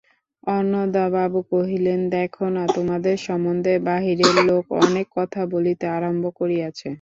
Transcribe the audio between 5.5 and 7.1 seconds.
বলিতে আরম্ভ করিয়াছে।